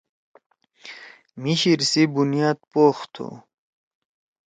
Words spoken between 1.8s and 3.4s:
سی بُنیاد پوخ تُھو۔